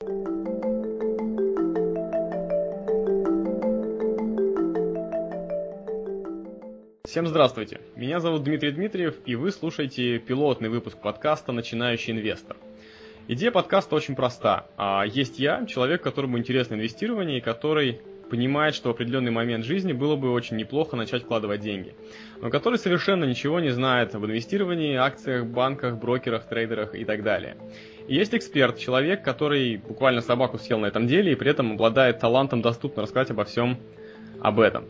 [0.00, 0.16] Всем
[7.26, 7.82] здравствуйте!
[7.96, 12.56] Меня зовут Дмитрий Дмитриев, и вы слушаете пилотный выпуск подкаста «Начинающий инвестор».
[13.28, 14.68] Идея подкаста очень проста.
[14.78, 19.92] А, есть я, человек, которому интересно инвестирование, и который понимает, что в определенный момент жизни
[19.92, 21.94] было бы очень неплохо начать вкладывать деньги,
[22.40, 27.56] но который совершенно ничего не знает об инвестировании, акциях, банках, брокерах, трейдерах и так далее.
[28.08, 32.18] И есть эксперт, человек, который буквально собаку съел на этом деле и при этом обладает
[32.18, 33.78] талантом доступно рассказать обо всем
[34.40, 34.84] об этом.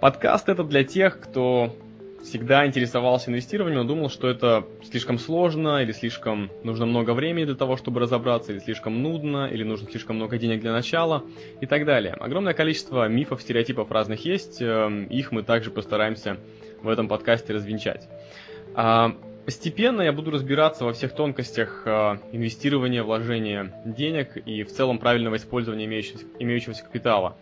[0.00, 1.74] Подкаст это для тех, кто
[2.22, 7.54] всегда интересовался инвестированием, но думал, что это слишком сложно, или слишком нужно много времени для
[7.54, 11.24] того, чтобы разобраться, или слишком нудно, или нужно слишком много денег для начала
[11.60, 12.14] и так далее.
[12.14, 16.38] Огромное количество мифов, стереотипов разных есть, эм, их мы также постараемся
[16.82, 18.08] в этом подкасте развенчать.
[19.46, 25.36] Постепенно я буду разбираться во всех тонкостях э, инвестирования, вложения денег и в целом правильного
[25.36, 27.36] использования имеющегося, имеющегося капитала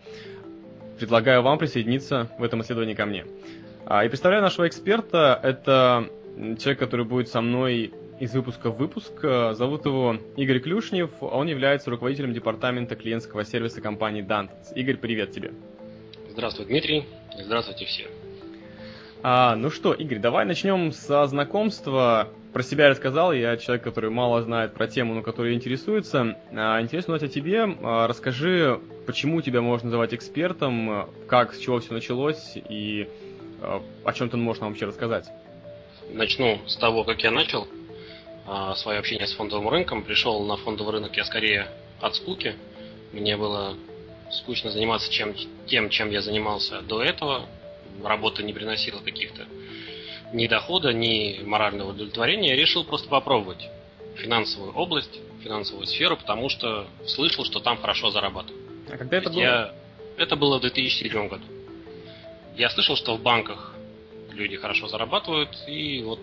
[0.99, 3.25] предлагаю вам присоединиться в этом исследовании ко мне.
[3.85, 5.39] А, и представляю нашего эксперта.
[5.41, 6.09] Это
[6.59, 9.11] человек, который будет со мной из выпуска в выпуск.
[9.21, 11.11] Зовут его Игорь Клюшнев.
[11.21, 14.73] Он является руководителем департамента клиентского сервиса компании Dantons.
[14.75, 15.51] Игорь, привет тебе.
[16.29, 17.05] Здравствуй, Дмитрий.
[17.37, 18.07] Здравствуйте все.
[19.27, 22.29] А, ну что, Игорь, давай начнем со знакомства.
[22.53, 26.37] Про себя рассказал, я человек, который мало знает про тему, но который интересуется.
[26.51, 27.63] А, интересно узнать о тебе.
[27.81, 33.09] А, расскажи, почему тебя можно называть экспертом, как, с чего все началось и
[33.63, 35.25] а, о чем ты можешь нам вообще рассказать.
[36.11, 37.67] Начну с того, как я начал
[38.45, 40.03] а, свое общение с фондовым рынком.
[40.03, 41.65] Пришел на фондовый рынок я скорее
[41.99, 42.53] от скуки.
[43.11, 43.73] Мне было
[44.29, 45.33] скучно заниматься чем,
[45.65, 47.47] тем, чем я занимался до этого.
[48.03, 49.45] Работа не приносила каких-то
[50.33, 53.69] ни дохода, ни морального удовлетворения, я решил просто попробовать
[54.15, 58.63] финансовую область, финансовую сферу, потому что слышал, что там хорошо зарабатывают.
[58.89, 59.39] А когда это было?
[59.39, 59.73] Я...
[60.17, 61.43] Это было в 2007 году.
[62.55, 63.75] Я слышал, что в банках
[64.31, 66.19] люди хорошо зарабатывают, и вот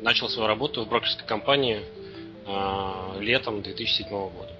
[0.00, 1.82] начал свою работу в брокерской компании
[2.46, 4.52] э, летом 2007 года.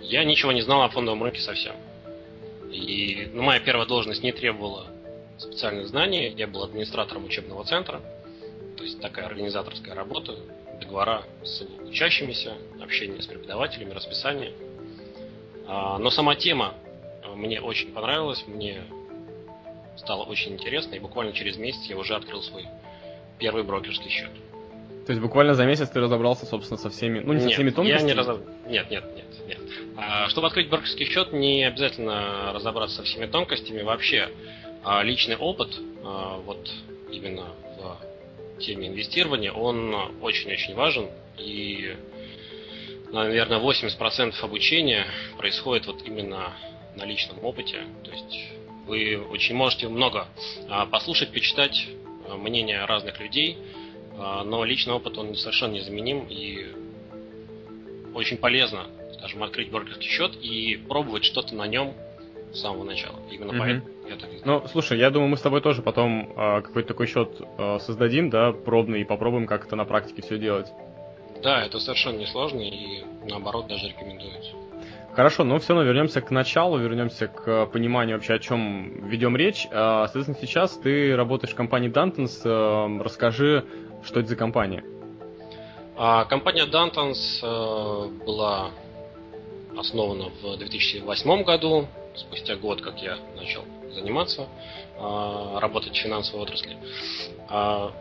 [0.00, 1.74] Я ничего не знал о фондовом рынке совсем.
[2.70, 4.86] И ну, моя первая должность не требовала
[5.40, 6.32] специальных знаний.
[6.36, 8.00] Я был администратором учебного центра,
[8.76, 10.36] то есть такая организаторская работа,
[10.80, 14.52] договора с учащимися, общение с преподавателями, расписание.
[15.66, 16.74] А, но сама тема
[17.24, 18.82] а, мне очень понравилась, мне
[19.96, 22.66] стало очень интересно, и буквально через месяц я уже открыл свой
[23.38, 24.30] первый брокерский счет.
[25.06, 27.70] То есть буквально за месяц ты разобрался, собственно, со всеми, ну не нет, со всеми
[27.70, 28.08] тонкостями?
[28.08, 28.40] Я не разоб...
[28.66, 29.58] Нет, нет, нет, нет.
[29.96, 33.82] А, чтобы открыть брокерский счет, не обязательно разобраться со всеми тонкостями.
[33.82, 34.28] Вообще,
[34.82, 36.70] а личный опыт, а, вот
[37.10, 37.46] именно
[37.76, 41.08] в теме инвестирования, он очень-очень важен.
[41.38, 41.96] И,
[43.12, 46.52] наверное, 80% обучения происходит вот именно
[46.96, 47.84] на личном опыте.
[48.04, 48.52] То есть
[48.86, 50.28] вы очень можете много
[50.68, 51.86] а, послушать, почитать
[52.28, 53.58] мнения разных людей,
[54.16, 56.66] но личный опыт, он совершенно незаменим и
[58.14, 58.86] очень полезно,
[59.18, 61.94] скажем, открыть брокерский счет и пробовать что-то на нем
[62.52, 63.16] с самого начала.
[63.30, 63.58] Именно mm-hmm.
[63.58, 67.06] поэтому я так Ну, слушай, я думаю, мы с тобой тоже потом э, какой-то такой
[67.06, 70.66] счет э, создадим, да, пробный, и попробуем как это на практике все делать.
[71.42, 74.52] Да, это совершенно несложно и наоборот даже рекомендуется.
[75.14, 79.66] Хорошо, ну все равно вернемся к началу, вернемся к пониманию вообще, о чем ведем речь.
[79.72, 83.02] А, соответственно, сейчас ты работаешь в компании Dantons.
[83.02, 83.64] Расскажи,
[84.04, 84.84] что это за компания?
[85.96, 88.70] А, компания Dantons была
[89.76, 94.48] основана в 2008 году спустя год, как я начал заниматься,
[94.96, 96.76] а, работать в финансовой отрасли,
[97.48, 97.92] а,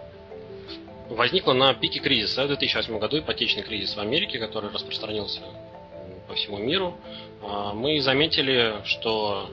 [1.10, 5.42] возникла на пике кризиса в 2008 году, ипотечный кризис в Америке, который распространился
[6.28, 6.96] по всему миру.
[7.42, 9.50] А, мы заметили, что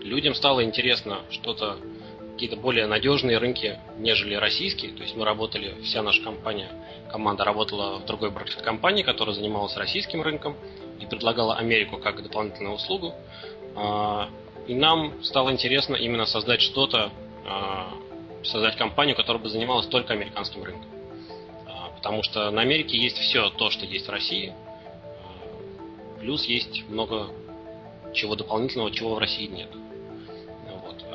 [0.00, 1.76] людям стало интересно что-то,
[2.34, 4.92] какие-то более надежные рынки, нежели российские.
[4.92, 6.68] То есть мы работали, вся наша компания,
[7.10, 10.56] команда работала в другой брокерской компании, которая занималась российским рынком
[11.00, 13.14] и предлагала Америку как дополнительную услугу.
[13.76, 14.28] А,
[14.66, 17.12] и нам стало интересно именно создать что-то,
[17.46, 17.88] а,
[18.42, 20.90] создать компанию, которая бы занималась только американским рынком.
[21.68, 24.52] А, потому что на Америке есть все то, что есть в России,
[26.20, 27.28] плюс есть много
[28.12, 29.68] чего дополнительного, чего в России нет.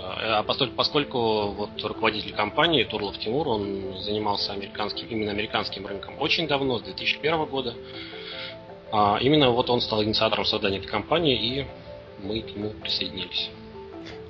[0.01, 0.17] Вот.
[0.21, 6.47] А поскольку, поскольку вот руководитель компании Турлов Тимур, он занимался американским, именно американским рынком очень
[6.47, 7.73] давно, с 2001 года,
[8.91, 11.67] а именно вот он стал инициатором создания этой компании, и
[12.23, 13.49] мы к нему присоединились.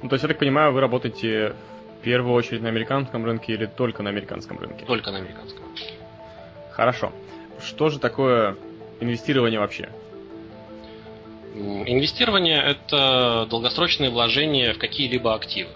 [0.01, 1.55] Ну, то есть, я так понимаю, вы работаете
[1.99, 4.85] в первую очередь на американском рынке или только на американском рынке?
[4.85, 5.63] Только на американском.
[6.71, 7.11] Хорошо.
[7.61, 8.55] Что же такое
[9.01, 9.89] инвестирование вообще?
[11.53, 15.71] Инвестирование– это долгосрочные вложения в какие-либо активы.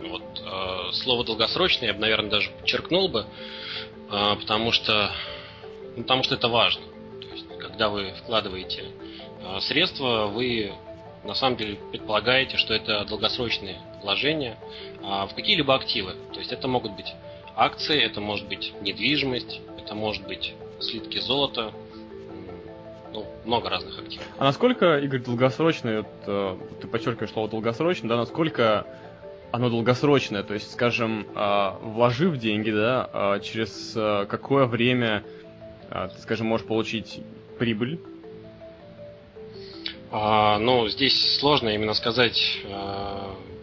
[0.00, 3.26] Вот, э, слово «долгосрочное» я бы, наверное, даже подчеркнул бы,
[4.10, 5.12] э, потому, что,
[5.96, 6.82] ну, потому что это важно.
[7.20, 8.84] То есть, когда вы вкладываете
[9.42, 10.72] э, средства, вы
[11.24, 14.56] на самом деле предполагаете, что это долгосрочные вложения
[15.00, 16.14] э, в какие-либо активы.
[16.32, 17.12] То есть это могут быть
[17.56, 21.72] акции, это может быть недвижимость, это может быть слитки золота,
[23.12, 24.24] ну, много разных активов.
[24.38, 28.86] А насколько, Игорь, долгосрочное, вот, э, ты подчеркиваешь слово долгосрочно, да, насколько
[29.52, 35.24] оно долгосрочное, то есть, скажем, э, вложив деньги, да, э, через э, какое время
[35.90, 37.20] э, ты, скажем, можешь получить
[37.58, 38.00] прибыль?
[40.12, 42.36] А, ну, здесь сложно именно сказать,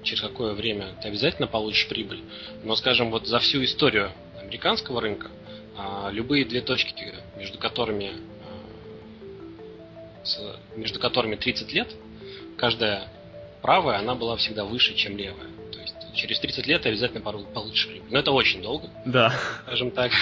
[0.03, 2.23] через какое время ты обязательно получишь прибыль.
[2.63, 5.27] Но, скажем, вот за всю историю американского рынка
[6.09, 8.13] любые две точки, между которыми
[10.75, 11.87] между которыми 30 лет,
[12.57, 13.07] каждая
[13.61, 15.47] правая, она была всегда выше, чем левая.
[15.71, 18.09] То есть через 30 лет ты обязательно получишь прибыль.
[18.11, 18.89] Но это очень долго.
[19.05, 19.33] Да.
[19.65, 20.11] Скажем так.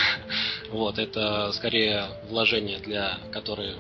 [0.72, 3.76] Вот, это скорее вложение, для которые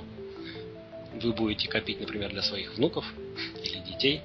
[1.22, 3.04] вы будете копить, например, для своих внуков
[3.63, 4.21] или детей.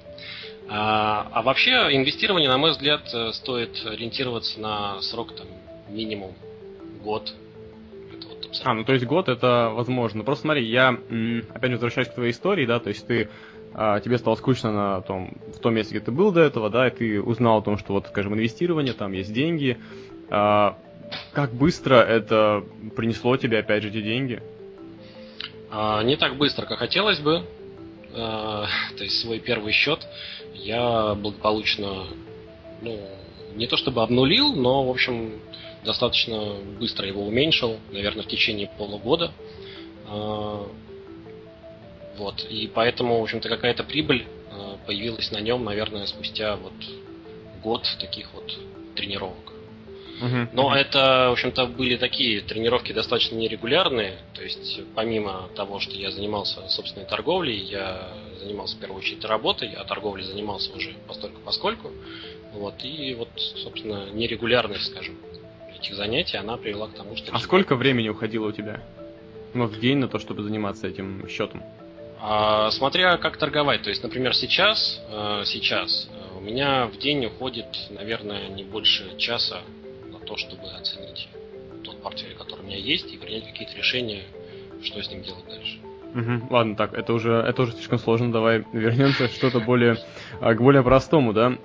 [0.69, 3.01] А, а вообще инвестирование, на мой взгляд,
[3.33, 5.47] стоит ориентироваться на срок там
[5.89, 6.35] минимум
[7.03, 7.33] год,
[8.63, 10.23] а, ну то есть год это возможно.
[10.23, 10.97] Просто смотри, я
[11.53, 13.29] опять возвращаюсь к твоей истории, да, то есть ты
[13.73, 16.87] а, тебе стало скучно на том, в том месте, где ты был до этого, да,
[16.87, 19.77] и ты узнал о том, что вот, скажем, инвестирование, там есть деньги.
[20.29, 20.77] А,
[21.33, 22.63] как быстро это
[22.95, 24.41] принесло тебе, опять же, эти деньги?
[25.69, 27.43] А, не так быстро, как хотелось бы.
[28.13, 28.67] То
[28.99, 30.05] есть свой первый счет
[30.53, 32.07] я благополучно,
[32.81, 32.99] ну,
[33.55, 35.39] не то чтобы обнулил, но, в общем,
[35.83, 39.31] достаточно быстро его уменьшил, наверное, в течение полугода.
[40.07, 40.67] А,
[42.17, 42.45] вот.
[42.49, 46.73] И поэтому, в общем-то, какая-то прибыль а, появилась на нем, наверное, спустя вот
[47.63, 48.57] год таких вот
[48.95, 49.51] тренировок.
[50.53, 54.19] Но это, в общем-то, были такие тренировки достаточно нерегулярные.
[54.35, 59.73] То есть, помимо того, что я занимался собственной торговлей, я занимался в первую очередь работой,
[59.73, 61.91] а торговлей занимался уже постольку поскольку.
[62.53, 65.17] Вот, и вот, собственно, нерегулярность, скажем,
[65.81, 67.33] этих занятий, она привела к тому, что...
[67.33, 68.81] А сколько времени уходило у тебя?
[69.53, 71.61] Ну, в день на то, чтобы заниматься этим счетом?
[72.21, 73.81] А, смотря как торговать.
[73.81, 79.17] То есть, например, сейчас, э, сейчас э, у меня в день уходит, наверное, не больше
[79.17, 79.61] часа
[80.11, 81.27] на то, чтобы оценить
[81.83, 84.23] тот портфель, который у меня есть, и принять какие-то решения,
[84.83, 85.79] что с ним делать дальше.
[86.13, 88.31] Угу, ладно, так, это уже, это уже слишком сложно.
[88.31, 89.97] Давай вернемся что-то более
[90.39, 91.57] а, к более простому, да.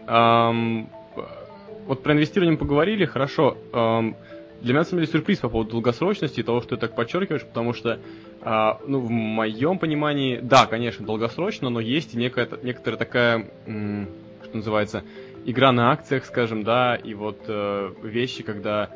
[1.87, 3.57] Вот про инвестирование поговорили, хорошо.
[3.73, 4.17] Эм,
[4.61, 7.45] для меня, на самом деле, сюрприз по поводу долгосрочности и того, что ты так подчеркиваешь,
[7.45, 8.01] потому что,
[8.43, 14.09] э, ну, в моем понимании, да, конечно, долгосрочно, но есть и некая, некоторая такая, м,
[14.43, 15.05] что называется,
[15.45, 18.91] игра на акциях, скажем, да, и вот э, вещи, когда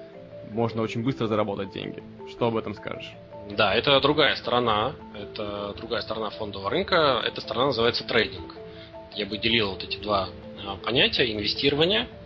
[0.51, 2.03] можно очень быстро заработать деньги.
[2.29, 3.13] Что об этом скажешь?
[3.57, 8.57] Да, это другая сторона, это другая сторона фондового рынка, эта сторона называется трейдинг.
[9.15, 12.20] Я бы делил вот эти два э, понятия, инвестирование– а,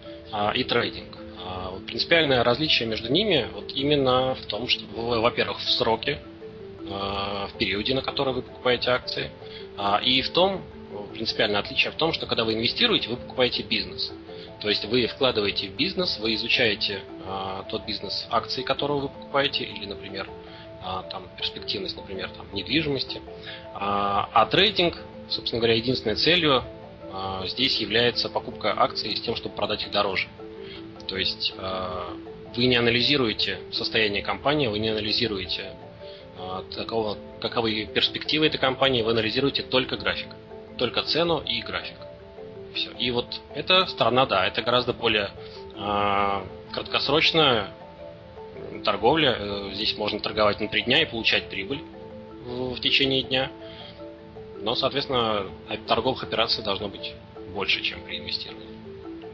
[0.55, 1.19] и трейдинг.
[1.47, 6.19] А, принципиальное различие между ними вот именно в том, что вы, во-первых, в сроке,
[6.91, 9.31] а, в периоде, на который вы покупаете акции,
[10.05, 10.63] и в том,
[11.13, 14.13] принципиальное отличие в том, что когда вы инвестируете, вы покупаете бизнес.
[14.61, 17.01] То есть вы вкладываете в бизнес, вы изучаете
[17.71, 20.31] тот бизнес акции, которого вы покупаете, или, например,
[21.11, 23.21] там, перспективность, например, там, недвижимости.
[23.75, 24.97] А трейдинг,
[25.29, 26.65] собственно говоря, единственной целью а,
[27.47, 30.29] здесь является покупка акций с тем, чтобы продать их дороже.
[31.07, 32.17] То есть а,
[32.57, 35.73] вы не анализируете состояние компании, вы не анализируете
[36.39, 40.29] а, такого, каковы перспективы этой компании, вы анализируете только график,
[40.79, 41.97] только цену и график.
[42.75, 42.91] Все.
[42.99, 45.31] И вот эта сторона, да, это гораздо более
[46.73, 47.71] краткосрочная
[48.85, 49.37] торговля.
[49.39, 51.81] Э, здесь можно торговать на три дня и получать прибыль
[52.45, 53.51] в течение дня.
[54.65, 55.45] Но, соответственно,
[55.87, 57.15] торговых операций должно быть
[57.55, 58.67] больше, чем при инвестировании.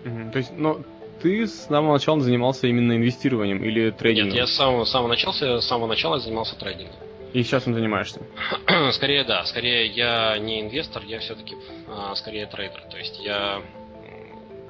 [0.04, 0.32] Угу.
[0.32, 0.80] То есть, но
[1.22, 4.30] ты с самого начала занимался именно инвестированием или трейдингом?
[4.30, 6.96] Нет, я с самого, с самого, начала, с самого начала занимался трейдингом.
[7.32, 8.20] И сейчас им занимаешься?
[8.92, 11.54] скорее да, скорее я не инвестор, я все-таки
[11.86, 12.82] а, скорее трейдер.
[12.90, 13.62] То есть я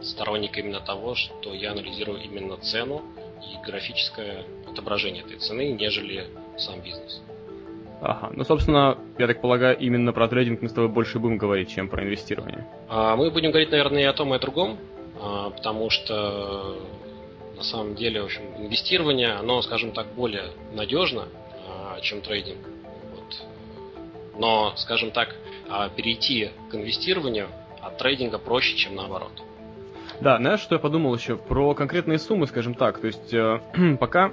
[0.02, 3.02] сторонник именно того, что я анализирую именно цену
[3.43, 6.26] и графическое отображение этой цены, нежели
[6.59, 7.23] сам бизнес.
[8.00, 8.30] Ага.
[8.35, 11.88] Ну, собственно, я так полагаю, именно про трейдинг мы с тобой больше будем говорить, чем
[11.88, 12.66] про инвестирование.
[12.88, 14.78] А, мы будем говорить, наверное, и о том, и о другом,
[15.21, 16.76] а, потому что
[17.61, 21.28] на самом деле, в общем, инвестирование, оно, скажем так, более надежно,
[21.69, 22.66] а, чем трейдинг.
[23.14, 24.38] Вот.
[24.38, 25.37] Но, скажем так,
[25.69, 27.49] а, перейти к инвестированию
[27.83, 29.33] от трейдинга проще, чем наоборот.
[30.21, 32.99] Да, знаешь, что я подумал еще про конкретные суммы, скажем так.
[33.00, 33.61] То есть э,
[34.00, 34.33] пока,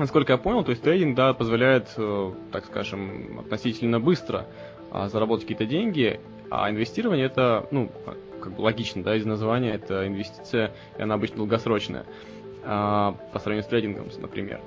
[0.00, 4.46] насколько я понял, то есть трейдинг, да, позволяет, э, так скажем, относительно быстро
[4.92, 7.90] э, заработать какие-то деньги, а инвестирование это, ну,
[8.40, 12.04] как бы логично, да, из названия, это инвестиция, и она обычно долгосрочная,
[12.64, 14.60] э, по сравнению с трейдингом, например.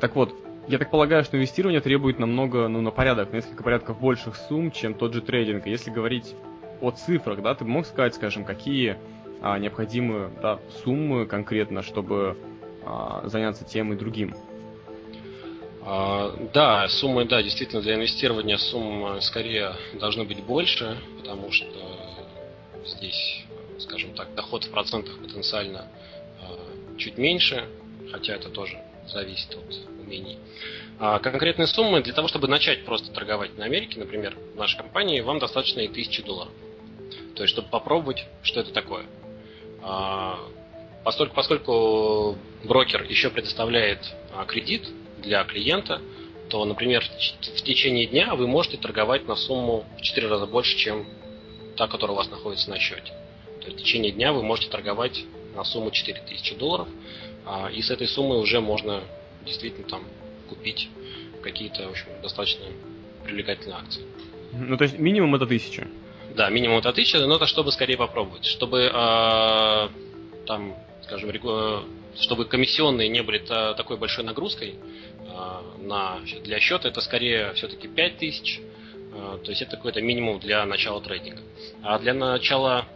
[0.00, 0.34] Так вот,
[0.68, 4.70] я так полагаю, что инвестирование требует намного, ну, на порядок, на несколько порядков больших сумм,
[4.70, 5.66] чем тот же трейдинг.
[5.66, 6.34] Если говорить
[6.80, 8.96] о цифрах, да, ты мог сказать, скажем, какие
[9.40, 12.36] а, необходимы да, суммы конкретно, чтобы
[12.84, 14.34] а, заняться тем и другим?
[15.84, 21.66] А, да, суммы, да, действительно, для инвестирования суммы скорее должны быть больше, потому что
[22.86, 23.44] здесь,
[23.78, 25.86] скажем так, доход в процентах потенциально
[26.40, 27.66] а, чуть меньше,
[28.12, 30.38] хотя это тоже зависит от умений.
[31.00, 35.20] А конкретные суммы для того, чтобы начать просто торговать на Америке, например, в нашей компании,
[35.20, 36.52] вам достаточно и тысячи долларов.
[37.34, 39.04] То есть, чтобы попробовать, что это такое.
[39.82, 40.38] А,
[41.02, 43.98] поскольку, поскольку брокер еще предоставляет
[44.32, 44.88] а, кредит
[45.22, 46.00] для клиента,
[46.48, 51.06] то, например, в течение дня вы можете торговать на сумму в 4 раза больше, чем
[51.76, 53.12] та, которая у вас находится на счете.
[53.60, 55.24] То есть в течение дня вы можете торговать
[55.54, 56.88] на сумму 4000 долларов,
[57.46, 59.02] а, и с этой суммы уже можно
[59.44, 60.04] действительно там
[60.48, 60.88] купить
[61.42, 62.66] какие-то, в общем, достаточно
[63.24, 64.02] привлекательные акции.
[64.52, 65.88] Ну, то есть минимум это 1000?
[66.36, 68.44] Да, минимум это 1000, но это чтобы скорее попробовать.
[68.44, 69.88] Чтобы э,
[70.46, 70.74] там,
[71.04, 71.30] скажем,
[72.20, 75.11] чтобы комиссионные не были такой большой нагрузкой э,
[75.78, 78.60] на, для счета, это скорее все-таки 5000.
[79.14, 81.42] Э, то есть это какой-то минимум для начала трейдинга.
[81.82, 82.86] А для начала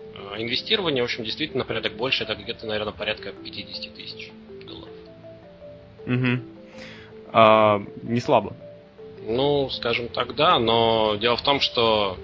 [0.00, 4.30] э, инвестирования, в общем, действительно порядок больше, это где-то, наверное, порядка 50 тысяч
[4.66, 4.94] долларов.
[6.06, 6.42] Угу.
[7.32, 8.56] А, не слабо.
[9.26, 12.16] Ну, скажем так, да, но дело в том, что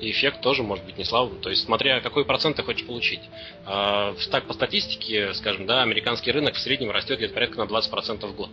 [0.00, 1.40] и эффект тоже может быть не слабым.
[1.40, 3.20] То есть, смотря какой процент ты хочешь получить.
[3.66, 8.26] А, так, по статистике, скажем, да, американский рынок в среднем растет где-то порядка на 20%
[8.26, 8.50] в год.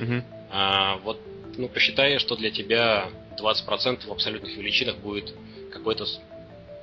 [0.00, 0.22] Угу.
[0.50, 1.20] А, вот,
[1.56, 5.34] ну, посчитай, что для тебя 20% в абсолютных величинах будет
[5.72, 6.06] какой-то,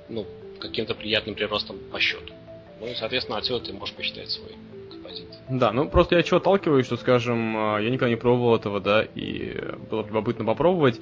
[0.09, 0.25] ну,
[0.59, 2.33] каким-то приятным приростом по счету.
[2.79, 4.51] Ну, и, соответственно, отсюда ты можешь посчитать свой
[4.91, 5.27] депозит.
[5.49, 9.03] Да, ну просто я чего отталкиваюсь, что, скажем, а, я никогда не пробовал этого, да,
[9.03, 9.57] и
[9.89, 10.99] было любопытно попробовать.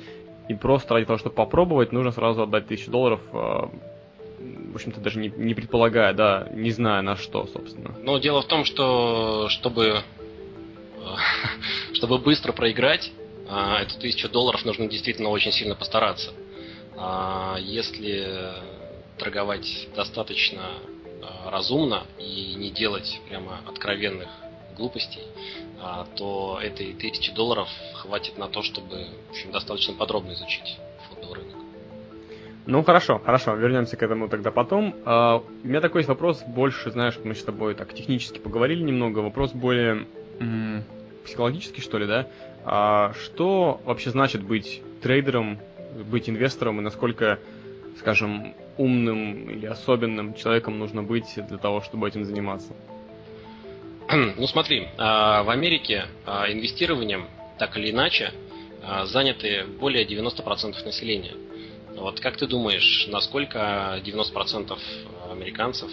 [0.47, 3.35] И просто ради того, чтобы попробовать, нужно сразу отдать тысячу долларов, э,
[4.71, 7.95] в общем-то, даже не, не предполагая, да, не зная на что, собственно.
[8.01, 11.03] Но дело в том, что чтобы, э,
[11.93, 13.11] чтобы быстро проиграть,
[13.47, 16.31] э, эту тысячу долларов нужно действительно очень сильно постараться.
[16.97, 18.53] А если
[19.17, 20.61] торговать достаточно
[21.45, 24.27] разумно и не делать прямо откровенных
[24.75, 25.23] глупостей,
[26.15, 31.55] то этой тысячи долларов хватит на то, чтобы в общем, достаточно подробно изучить фондовый рынок.
[32.65, 34.95] Ну хорошо, хорошо, вернемся к этому тогда потом.
[35.05, 39.19] Uh, у меня такой есть вопрос, больше, знаешь, мы с тобой так технически поговорили немного,
[39.19, 40.05] вопрос более
[40.39, 40.83] м-
[41.25, 42.27] психологический, что ли, да?
[42.63, 45.59] Uh, что вообще значит быть трейдером,
[46.05, 47.39] быть инвестором и насколько,
[47.99, 52.73] скажем, умным или особенным человеком нужно быть для того, чтобы этим заниматься?
[54.37, 57.27] Ну смотри, а, в Америке а, инвестированием,
[57.57, 58.31] так или иначе,
[58.83, 61.33] а, заняты более 90% населения.
[61.95, 64.77] Вот как ты думаешь, насколько 90%
[65.31, 65.91] американцев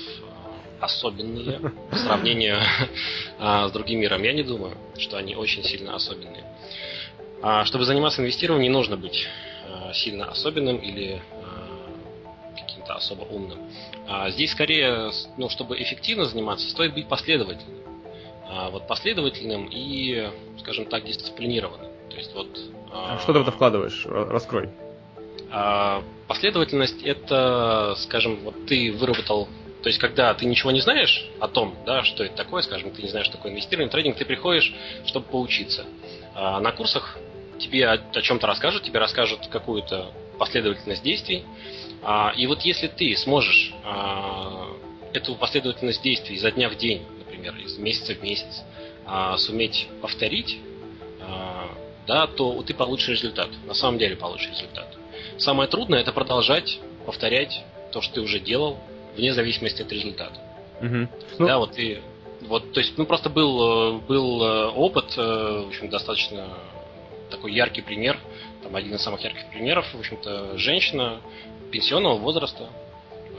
[0.80, 1.60] особенные
[1.90, 2.58] по сравнению
[3.38, 4.22] с другим миром?
[4.22, 6.44] Я не думаю, что они очень сильно особенные.
[7.64, 9.28] Чтобы заниматься инвестированием, не нужно быть
[9.92, 11.22] сильно особенным или
[12.58, 13.58] каким-то особо умным.
[14.28, 17.89] Здесь скорее, ну, чтобы эффективно заниматься, стоит быть последовательным.
[18.52, 20.28] А, вот последовательным и,
[20.58, 21.86] скажем так, дисциплинированным.
[22.10, 22.48] То есть вот.
[22.92, 24.04] А что ты в это вкладываешь?
[24.06, 24.70] Раскрой.
[25.52, 29.48] А, последовательность это, скажем, вот ты выработал
[29.82, 33.00] то есть, когда ты ничего не знаешь о том, да, что это такое, скажем, ты
[33.00, 34.74] не знаешь, что такое инвестирование, трейдинг, ты приходишь,
[35.06, 35.86] чтобы поучиться.
[36.34, 37.16] А на курсах
[37.58, 41.44] тебе о, о чем-то расскажут, тебе расскажут какую-то последовательность действий.
[42.02, 44.66] А, и вот если ты сможешь а,
[45.14, 47.02] эту последовательность действий изо дня в день
[47.40, 48.62] например, из месяца в месяц,
[49.06, 50.58] а, суметь повторить,
[51.20, 51.68] а,
[52.06, 53.48] да, то ты получишь результат.
[53.66, 54.96] На самом деле получишь результат.
[55.38, 58.78] Самое трудное это продолжать повторять то, что ты уже делал,
[59.16, 60.38] вне зависимости от результата.
[60.80, 61.08] Угу.
[61.38, 61.46] Ну...
[61.46, 62.00] Да, вот ты
[62.42, 66.48] вот, то есть, ну просто был, был э, опыт, э, в общем, достаточно
[67.30, 68.18] такой яркий пример,
[68.62, 71.20] там один из самых ярких примеров, в общем-то, женщина
[71.70, 72.70] пенсионного возраста,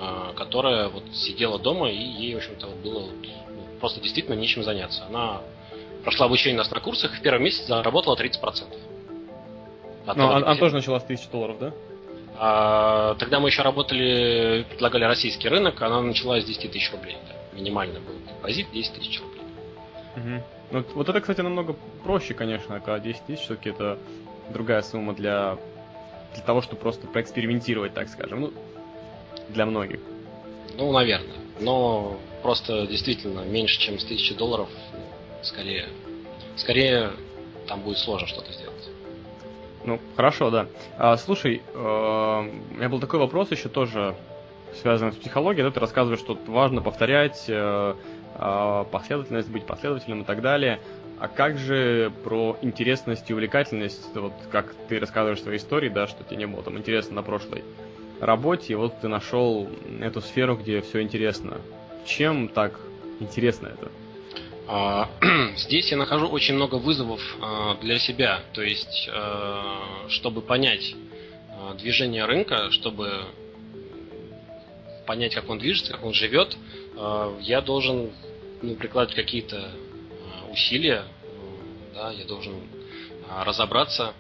[0.03, 3.08] а, которая вот сидела дома и ей, в общем-то, было
[3.81, 5.03] просто действительно нечем заняться.
[5.07, 5.41] Она
[6.03, 8.63] прошла обучение на курсах и в первом месяце заработала 30%.
[10.05, 11.73] Ну, она, она тоже начала с 1000 долларов, да?
[12.38, 17.17] А, тогда мы еще работали, предлагали российский рынок, она начала с 10 тысяч рублей.
[17.27, 17.57] Да.
[17.57, 19.43] Минимально был депозит 10 тысяч рублей.
[20.15, 20.43] Угу.
[20.71, 24.00] Ну, вот это, кстати, намного проще, конечно, когда 10 тысяч, все-таки это
[24.50, 25.57] другая сумма для,
[26.33, 28.41] для того, чтобы просто проэкспериментировать, так скажем.
[28.41, 28.53] Ну,
[29.50, 30.00] для многих.
[30.77, 31.35] Ну, наверное.
[31.62, 34.70] Но просто действительно меньше, чем с 1000 долларов,
[35.44, 35.88] скорее,
[36.58, 37.12] скорее
[37.68, 38.89] там будет сложно что-то сделать.
[39.84, 40.68] Ну, хорошо, да.
[40.98, 44.15] А, слушай, э, у меня был такой вопрос еще тоже
[44.74, 45.63] связанный с психологией.
[45.63, 47.96] Да, ты рассказываешь, что важно повторять э,
[48.36, 50.80] э, последовательность, быть последовательным и так далее.
[51.20, 56.24] А как же про интересность и увлекательность, вот как ты рассказываешь свои истории, да, что
[56.24, 57.63] тебе не было там интересно на прошлой
[58.21, 59.67] работе, и вот ты нашел
[59.99, 61.59] эту сферу, где все интересно.
[62.05, 62.79] Чем так
[63.19, 63.91] интересно это?
[64.67, 65.09] А,
[65.57, 68.41] здесь я нахожу очень много вызовов а, для себя.
[68.53, 70.95] То есть, а, чтобы понять
[71.77, 73.25] движение рынка, чтобы
[75.05, 76.57] понять, как он движется, как он живет,
[77.41, 78.09] я должен
[78.63, 79.69] ну, прикладывать какие-то
[80.51, 81.03] усилия,
[81.93, 82.55] да, я должен
[83.43, 84.13] разобраться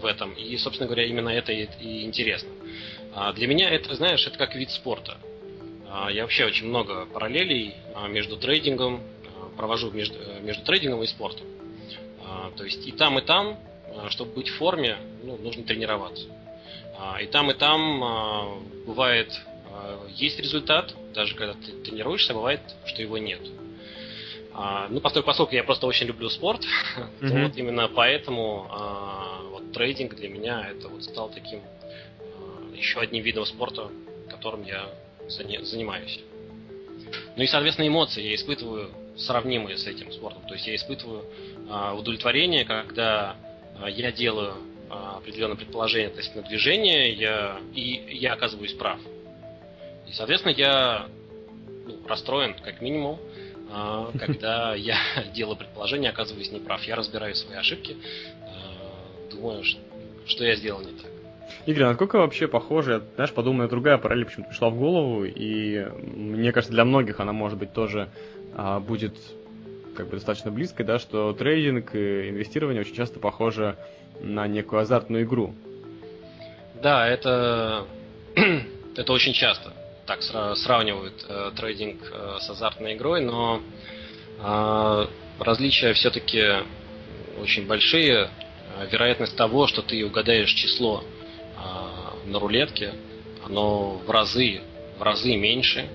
[0.00, 0.32] в этом.
[0.34, 2.48] И, собственно говоря, именно это и интересно.
[3.34, 5.18] Для меня это, знаешь, это как вид спорта.
[6.10, 7.74] Я вообще очень много параллелей
[8.08, 9.02] между трейдингом,
[9.56, 11.46] провожу между, э, между трейдингом и спортом.
[12.24, 13.58] А, то есть и там, и там,
[13.94, 16.26] а, чтобы быть в форме, ну, нужно тренироваться.
[16.98, 19.32] А, и там, и там бывает
[20.10, 23.40] есть результат, даже когда ты тренируешься, бывает, что его нет.
[24.90, 27.18] Ну, поскольку я просто очень люблю спорт, mm-hmm.
[27.28, 28.68] то вот именно поэтому
[29.50, 31.62] вот трейдинг для меня это вот стал таким
[32.82, 33.88] еще одним видом спорта,
[34.28, 34.88] которым я
[35.28, 36.20] занимаюсь.
[37.36, 40.42] Ну и, соответственно, эмоции я испытываю сравнимые с этим спортом.
[40.46, 41.24] То есть я испытываю
[41.70, 43.36] а, удовлетворение, когда
[43.78, 44.54] а, я делаю
[44.90, 48.98] а, определенное предположение относительно движения, я, и я оказываюсь прав.
[50.08, 51.06] И, соответственно, я
[51.86, 53.18] ну, расстроен, как минимум,
[53.70, 54.98] а, когда я
[55.34, 56.82] делаю предположение, оказываюсь неправ.
[56.84, 57.96] Я разбираю свои ошибки,
[58.42, 59.78] а, думаю, что,
[60.26, 61.11] что я сделал не так.
[61.66, 66.72] Игорь, насколько вообще похоже, знаешь, подумай, другая параллель почему-то пришла в голову, и мне кажется,
[66.72, 68.08] для многих она может быть тоже
[68.54, 69.14] а, будет
[69.96, 73.76] как бы достаточно близкой, да, что трейдинг и инвестирование очень часто похожи
[74.20, 75.54] на некую азартную игру.
[76.82, 77.86] Да, это,
[78.96, 79.72] это очень часто
[80.06, 80.22] так
[80.56, 83.62] сравнивают э, трейдинг э, с азартной игрой, но
[84.40, 85.06] э,
[85.38, 86.42] различия все-таки
[87.40, 88.28] очень большие.
[88.90, 91.04] Вероятность того, что ты угадаешь число
[92.26, 92.94] на рулетке,
[93.44, 94.60] оно в разы,
[94.98, 95.88] в разы меньше,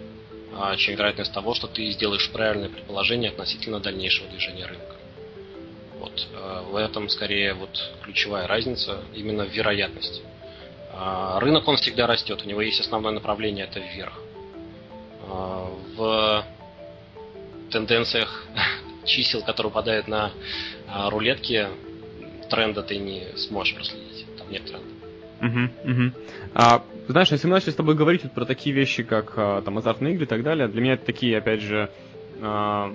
[0.55, 4.95] а, чем вероятность того, что ты сделаешь правильное предположение относительно дальнейшего движения рынка.
[5.99, 6.27] Вот.
[6.33, 10.21] А, в этом скорее вот ключевая разница именно в вероятности.
[10.93, 14.19] А, рынок он всегда растет, у него есть основное направление это вверх.
[15.97, 16.45] В
[17.69, 18.45] тенденциях
[19.05, 20.31] чисел, которые упадают на
[21.09, 21.67] рулетке,
[22.49, 24.25] тренда ты не сможешь проследить.
[24.37, 24.96] Там нет тренда.
[25.41, 26.11] Угу, угу.
[26.53, 29.77] А, знаешь, если мы начали с тобой говорить вот про такие вещи, как а, там
[29.77, 31.89] азартные игры и так далее, для меня это такие, опять же,
[32.41, 32.91] а,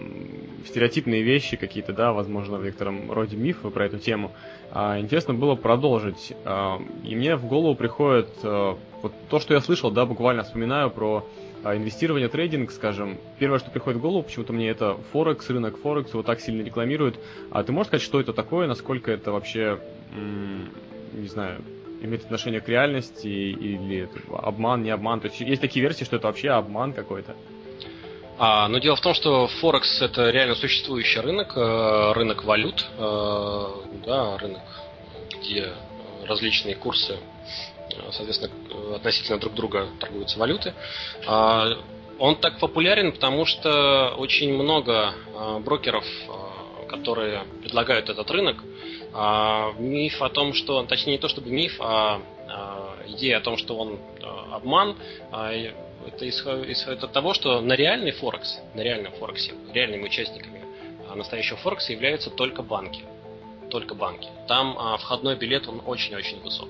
[0.67, 4.33] стереотипные вещи какие-то, да, возможно, в некотором роде мифы про эту тему.
[4.71, 6.35] А, интересно было продолжить.
[6.45, 10.91] А, и мне в голову приходит а, вот то, что я слышал, да, буквально вспоминаю
[10.91, 11.27] про
[11.65, 13.19] а, инвестирование, трейдинг, скажем.
[13.39, 17.19] Первое, что приходит в голову, почему-то мне это Форекс, рынок Форекс, его так сильно рекламируют.
[17.51, 19.79] А ты можешь сказать, что это такое, насколько это вообще,
[20.15, 21.63] не знаю,
[22.03, 25.21] имеет отношение к реальности или обман, не обман.
[25.21, 27.35] То есть есть такие версии, что это вообще обман какой-то.
[28.39, 33.67] А, но дело в том, что Форекс это реально существующий рынок, э, рынок валют, э,
[34.05, 34.63] да, рынок,
[35.41, 35.73] где
[36.27, 38.53] различные курсы, э, соответственно,
[38.97, 40.75] относительно друг друга торгуются валюты.
[41.27, 41.69] А,
[42.19, 45.15] он так популярен, потому что очень много
[45.65, 46.05] брокеров,
[46.89, 48.57] которые предлагают этот рынок,
[49.15, 53.57] а, миф о том, что, точнее не то чтобы миф, а, а идея о том,
[53.57, 54.97] что он а, обман,
[55.31, 55.53] а,
[56.07, 60.63] это исходит от того, что на реальный Форекс, на реальном Форексе, реальными участниками
[61.09, 63.05] а, настоящего Форекса являются только банки.
[63.71, 64.29] Только банки.
[64.49, 66.69] Там а, входной билет, он очень-очень высок.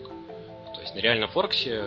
[0.74, 1.84] То есть на реальном Форексе,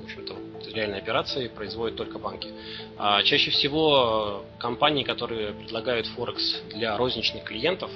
[0.00, 0.36] в общем-то,
[0.72, 2.48] реальные операции производят только банки.
[2.96, 7.90] А чаще всего компании, которые предлагают Форекс для розничных клиентов,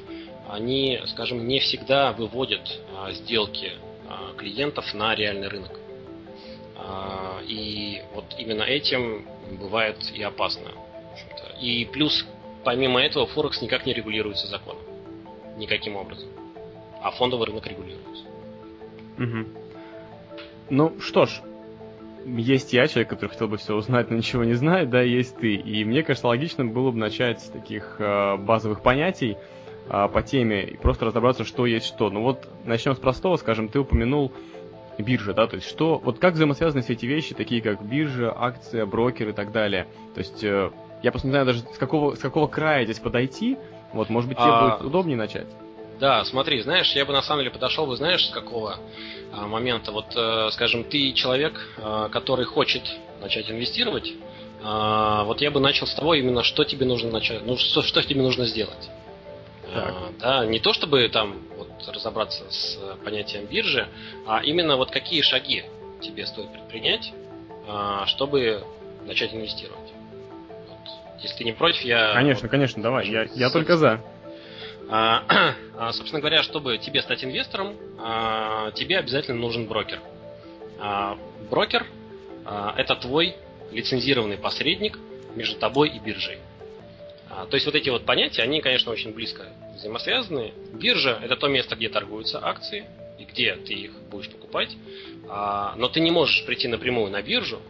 [0.48, 3.72] они, скажем, не всегда выводят а, сделки
[4.08, 5.72] а, клиентов на реальный рынок.
[6.76, 9.26] А, и вот именно этим
[9.58, 10.70] бывает и опасно.
[11.60, 12.26] И плюс,
[12.64, 14.82] помимо этого, Форекс никак не регулируется законом.
[15.56, 16.28] Никаким образом.
[17.00, 18.24] А фондовый рынок регулируется.
[19.18, 19.48] Угу.
[20.70, 21.40] Ну что ж,
[22.24, 25.54] есть я, человек, который хотел бы все узнать, но ничего не знает, да, есть ты.
[25.54, 29.36] И мне кажется, логично было бы начать с таких э, базовых понятий
[29.88, 32.08] по теме и просто разобраться, что есть что.
[32.08, 34.32] Ну вот начнем с простого, скажем, ты упомянул
[34.98, 38.86] биржа, да, то есть что, вот как взаимосвязаны все эти вещи, такие как биржа, акция,
[38.86, 39.86] брокер и так далее.
[40.14, 40.70] То есть э,
[41.02, 43.58] я просто не знаю даже с какого, с какого края здесь подойти,
[43.92, 44.76] вот, может быть, тебе а...
[44.76, 45.46] будет удобнее начать.
[45.98, 48.78] Да, смотри, знаешь, я бы на самом деле подошел бы, знаешь, с какого
[49.32, 49.92] а, момента.
[49.92, 52.82] Вот, э, скажем, ты человек, э, который хочет
[53.20, 57.56] начать инвестировать, э, вот я бы начал с того именно, что тебе нужно начать, ну,
[57.56, 58.90] что, что тебе нужно сделать.
[59.72, 59.94] Так.
[59.94, 63.88] А, да, не то чтобы там вот, разобраться с понятием биржи,
[64.26, 65.64] а именно вот какие шаги
[66.00, 67.12] тебе стоит предпринять,
[67.66, 68.64] а, чтобы
[69.06, 69.92] начать инвестировать.
[70.68, 71.22] Вот.
[71.22, 72.12] Если ты не против, я...
[72.12, 74.00] Конечно, конечно, давай, я, я только за.
[74.90, 75.24] А,
[75.78, 80.00] а, собственно говоря, чтобы тебе стать инвестором, а, тебе обязательно нужен брокер.
[81.48, 81.86] Брокер–
[82.76, 83.36] это твой
[83.70, 84.98] лицензированный посредник
[85.36, 86.38] между тобой и биржей.
[87.28, 90.52] То есть вот эти вот понятия, они, конечно, очень близко взаимосвязаны.
[90.74, 92.84] Биржа– это то место, где торгуются акции
[93.18, 94.76] и где ты их будешь покупать.
[95.28, 97.60] Но ты не можешь прийти напрямую на биржу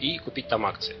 [0.00, 0.94] и купить там акции.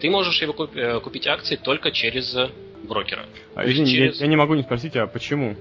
[0.00, 2.36] Ты можешь его э, купить акции только через
[2.84, 3.24] брокера.
[3.54, 4.18] А, извини, через...
[4.18, 5.56] я, я не могу не спросить, а почему?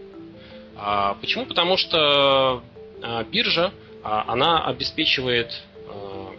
[0.76, 1.46] А, почему?
[1.46, 2.62] Потому что
[3.02, 3.72] а, биржа,
[4.04, 6.34] а, она обеспечивает, а,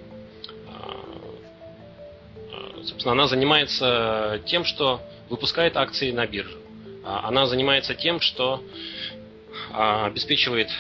[2.52, 6.58] а, собственно, она занимается тем, что выпускает акции на бирже.
[7.04, 8.62] А, она занимается тем, что
[9.72, 10.70] а, обеспечивает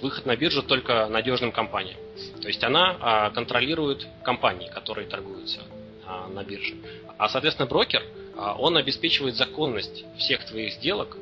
[0.00, 1.96] выход на биржу только надежным компаниям.
[2.40, 5.60] То есть она а, контролирует компании, которые торгуются
[6.32, 6.74] на бирже.
[7.18, 8.02] А, соответственно, брокер
[8.58, 11.16] он обеспечивает законность всех твоих сделок,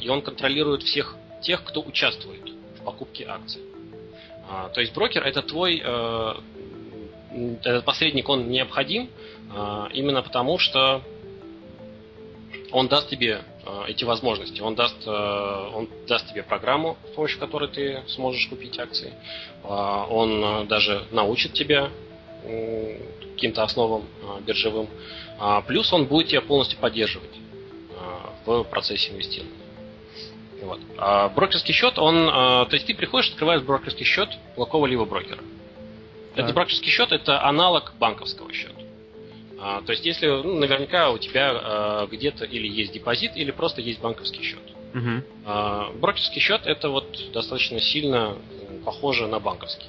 [0.00, 3.62] и он контролирует всех тех, кто участвует в покупке акций.
[4.72, 6.34] То есть брокер это твой, э,
[7.64, 9.10] этот посредник, он необходим
[9.92, 11.02] именно потому, что
[12.72, 13.42] он даст тебе
[13.88, 14.60] эти возможности.
[14.60, 19.12] Он даст, э, он даст тебе программу, с помощью которой ты сможешь купить акции.
[19.64, 21.90] Он даже научит тебя
[23.34, 24.04] каким-то основам
[24.46, 24.88] биржевым.
[25.38, 27.32] А, плюс он будет тебя полностью поддерживать
[28.44, 29.56] в процессе инвестирования.
[30.62, 30.80] Вот.
[30.96, 35.42] А брокерский счет, он, то есть ты приходишь, открываешь брокерский счет у какого-либо брокера.
[36.34, 36.44] Так.
[36.44, 38.74] Этот брокерский счет это аналог банковского счета.
[39.68, 43.80] А, то есть если ну, наверняка у тебя а, где-то или есть депозит, или просто
[43.80, 44.62] есть банковский счет.
[44.94, 45.24] Угу.
[45.44, 48.38] А, брокерский счет это вот достаточно сильно
[48.84, 49.88] похоже на банковский.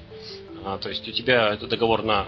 [0.65, 2.27] А, то есть у тебя это договор на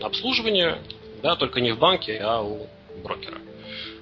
[0.00, 0.78] обслуживание,
[1.22, 2.66] да, только не в банке, а у
[3.02, 3.36] брокера.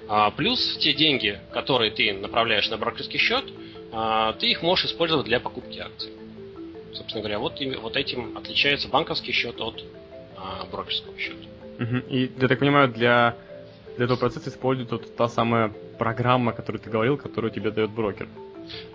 [0.07, 3.43] А, плюс те деньги, которые ты направляешь на брокерский счет,
[3.91, 6.13] а, ты их можешь использовать для покупки акций.
[6.93, 9.83] Собственно говоря, вот, вот этим отличается банковский счет от
[10.37, 11.49] а, брокерского счета.
[12.09, 13.35] И, я так понимаю, для,
[13.95, 17.91] для этого процесса используется вот та самая программа, о которой ты говорил, которую тебе дает
[17.91, 18.27] брокер.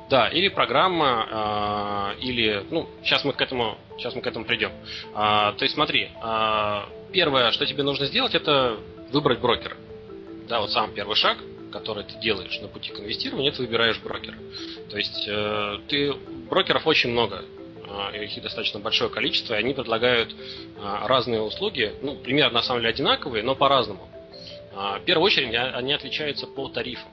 [0.09, 4.73] Да, или программа, э, или, ну, сейчас мы к этому, сейчас мы к этому придем.
[5.15, 8.77] А, то есть смотри, а, первое, что тебе нужно сделать, это
[9.13, 9.77] выбрать брокера.
[10.49, 11.39] Да, вот самый первый шаг,
[11.71, 14.37] который ты делаешь на пути к инвестированию, это выбираешь брокера.
[14.91, 16.13] То есть э, ты
[16.49, 17.60] брокеров очень много, э,
[18.15, 22.95] их достаточно большое количество, и они предлагают э, разные услуги, ну, примерно на самом деле
[22.95, 24.09] одинаковые, но по-разному.
[24.73, 27.11] Э, в первую очередь они отличаются по тарифам,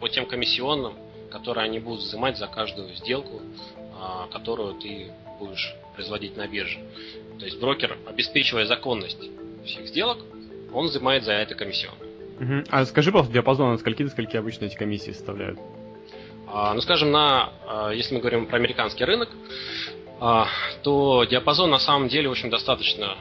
[0.00, 0.94] по тем комиссионным,
[1.30, 3.40] которые они будут взимать за каждую сделку,
[4.32, 6.78] которую ты будешь производить на бирже.
[7.38, 9.22] То есть брокер, обеспечивая законность
[9.64, 10.18] всех сделок,
[10.72, 11.94] он взимает за это комиссион.
[12.40, 12.64] Угу.
[12.70, 15.58] А скажи, пожалуйста, диапазон от скольки до скольки обычно эти комиссии составляют?
[16.56, 19.28] А, ну, скажем, на, а, если мы говорим про американский рынок,
[20.20, 20.46] а,
[20.84, 23.16] то диапазон на самом деле очень достаточно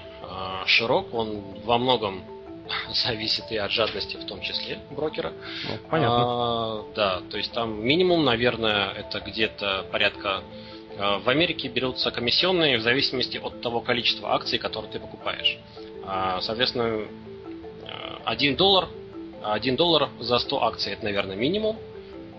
[0.66, 2.24] широк, он во многом
[2.94, 5.34] зависит и от жадности в том числе брокера.
[5.68, 6.18] Ну, понятно.
[6.20, 10.44] А, да, то есть там минимум, наверное, это где-то порядка
[10.96, 15.58] в Америке берутся комиссионные в зависимости от того количества акций, которые ты покупаешь.
[16.42, 17.08] Соответственно,
[18.26, 18.90] 1 э, доллар,
[19.42, 21.80] 1 доллар за 100 акций это, наверное, минимум.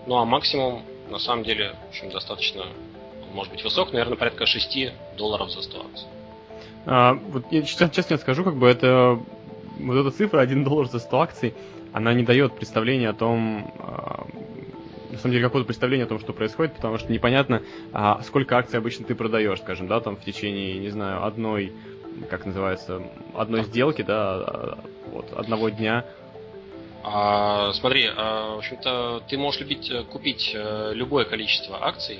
[0.07, 2.65] Ну а максимум, на самом деле, в общем, достаточно,
[3.33, 6.07] может быть, высок, наверное, порядка 6 долларов за 100 акций.
[6.85, 9.19] А, вот я честно скажу, как бы это
[9.79, 11.53] вот эта цифра 1 доллар за 100 акций,
[11.93, 14.27] она не дает представления о том, а,
[15.11, 17.61] на самом деле какое-то представление о том, что происходит, потому что непонятно,
[17.93, 21.73] а, сколько акций обычно ты продаешь, скажем, да, там в течение, не знаю, одной,
[22.29, 23.01] как называется,
[23.33, 24.77] одной сделки, да, а,
[25.11, 26.05] вот, одного дня.
[27.07, 32.19] А, смотри, а, в общем-то, ты можешь любить э, купить э, любое количество акций,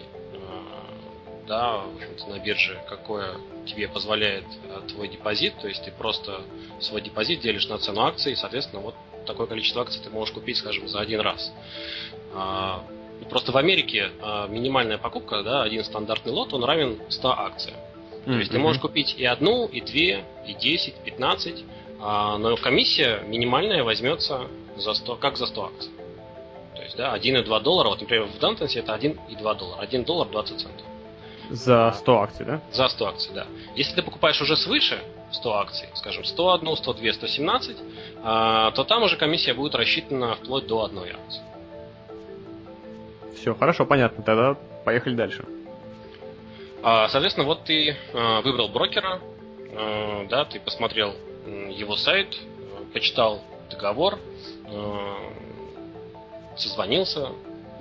[1.48, 3.36] да, в общем-то, на бирже, какое
[3.68, 4.46] тебе позволяет
[4.88, 6.42] твой депозит, то есть ты просто
[6.80, 8.96] свой депозит делишь на цену акций, и, соответственно, вот
[9.28, 11.54] такое количество акций ты можешь купить, скажем, за один раз.
[13.30, 14.10] Просто в Америке
[14.50, 17.78] минимальная покупка, да, один стандартный лот, он равен 100 акциям.
[18.26, 21.64] То есть ты можешь купить и одну, и две, и 10, 15,
[22.00, 25.92] но комиссия минимальная возьмется за 100, как за 100 акций.
[26.76, 30.60] То есть, да, 1,2 доллара, вот, например, в Дантенсе это 1,2 доллара, 1 доллар 20
[30.60, 30.86] центов.
[31.50, 32.62] За 100 акций, да?
[32.72, 33.48] За 100 акций, да.
[33.76, 35.00] Если ты покупаешь уже свыше
[35.32, 37.78] 100 акций, скажем, 101, 102, 117,
[38.24, 41.42] то там уже комиссия будет рассчитана вплоть до одной акции.
[43.36, 44.24] Все, хорошо, понятно.
[44.24, 45.46] Тогда поехали дальше.
[46.82, 49.20] А, соответственно, вот ты а, выбрал брокера,
[49.74, 51.14] а, да, ты посмотрел
[51.70, 52.36] его сайт,
[52.94, 54.20] почитал договор,
[56.58, 57.30] созвонился,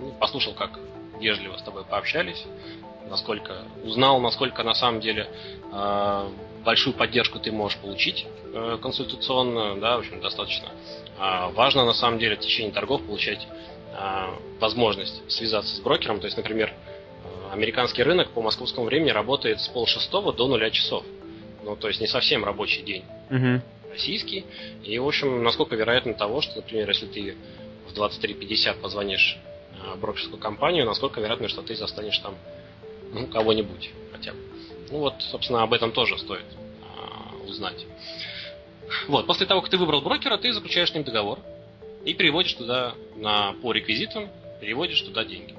[0.00, 0.78] ну, послушал, как
[1.20, 2.44] вежливо с тобой пообщались,
[3.08, 5.28] насколько узнал, насколько на самом деле
[6.64, 8.26] большую поддержку ты можешь получить
[8.82, 10.68] консультационную, да, в общем, достаточно
[11.52, 13.46] важно на самом деле в течение торгов получать
[14.58, 16.72] возможность связаться с брокером, то есть, например,
[17.52, 21.04] американский рынок по московскому времени работает с полшестого до нуля часов.
[21.62, 23.04] Ну, то есть не совсем рабочий день.
[23.30, 23.60] Угу.
[23.94, 24.44] Российский.
[24.84, 27.36] И, в общем, насколько вероятно того, что, например, если ты
[27.88, 29.38] в 23.50 позвонишь
[29.94, 32.34] в брокерскую компанию, насколько вероятно, что ты застанешь там
[33.12, 34.38] ну, кого-нибудь хотя бы.
[34.90, 36.44] Ну вот, собственно, об этом тоже стоит
[36.82, 37.86] а, узнать.
[39.08, 41.38] Вот, после того, как ты выбрал брокера, ты заключаешь с ним договор
[42.04, 44.28] и переводишь туда на, по реквизитам,
[44.60, 45.54] переводишь туда деньги.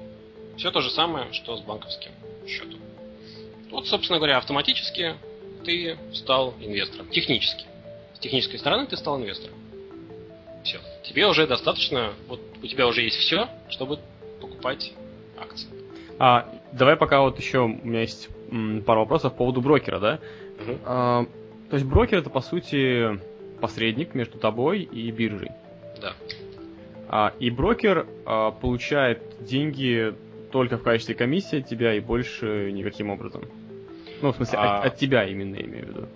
[0.56, 2.12] Все то же самое, что с банковским
[2.46, 2.80] счетом.
[3.70, 5.16] Вот, собственно говоря, автоматически
[5.64, 7.08] ты стал инвестором.
[7.10, 7.64] Технически.
[8.16, 9.58] С технической стороны ты стал инвестором.
[10.64, 10.78] Все.
[11.04, 13.98] Тебе уже достаточно, вот у тебя уже есть все, чтобы
[14.40, 14.94] покупать
[15.38, 15.68] акции.
[16.18, 18.30] А, давай пока вот еще у меня есть
[18.86, 20.20] пару вопросов по поводу брокера, да?
[20.58, 20.78] Угу.
[20.86, 21.26] А,
[21.68, 23.20] то есть брокер это по сути
[23.60, 25.50] посредник между тобой и биржей.
[26.00, 26.14] Да.
[27.10, 30.14] А, и брокер а, получает деньги
[30.50, 33.44] только в качестве комиссии от тебя и больше никаким образом.
[34.22, 34.78] Ну, в смысле, а...
[34.78, 36.08] от, от тебя именно имею в виду.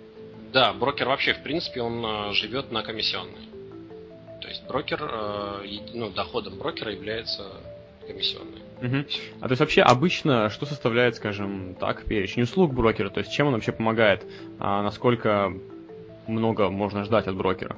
[0.53, 3.49] Да, брокер вообще, в принципе, он э, живет на комиссионной.
[4.41, 7.47] То есть брокер, э, ну, доходом брокера является
[8.07, 8.61] комиссионный.
[8.83, 9.05] Угу.
[9.41, 13.11] А то есть вообще обычно что составляет, скажем так, перечень услуг брокера?
[13.11, 14.25] То есть чем он вообще помогает?
[14.59, 15.53] А насколько
[16.27, 17.77] много можно ждать от брокера?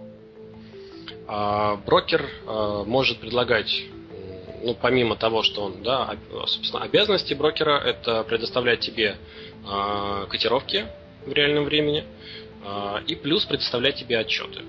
[1.26, 3.84] А, брокер а, может предлагать
[4.62, 9.16] ну, помимо того, что он, да, собственно, обязанности брокера это предоставлять тебе
[9.66, 10.86] э, котировки
[11.26, 12.04] в реальном времени
[13.06, 14.62] и плюс предоставлять тебе отчеты.